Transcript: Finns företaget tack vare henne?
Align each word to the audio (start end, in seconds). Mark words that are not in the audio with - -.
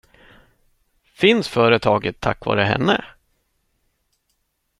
Finns 1.03 1.47
företaget 1.47 2.19
tack 2.19 2.45
vare 2.45 2.61
henne? 2.63 3.05